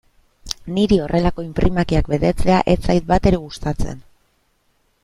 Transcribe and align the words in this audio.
Niri 0.77 0.97
horrelako 1.03 1.45
inprimakiak 1.49 2.09
betetzea 2.15 2.59
ez 2.75 2.77
zait 2.87 3.09
batere 3.13 3.43
gustatzen. 3.47 4.05